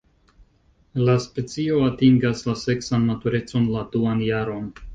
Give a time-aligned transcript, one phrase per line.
[1.09, 4.69] La specio atingas la seksan maturecon la duan jaron.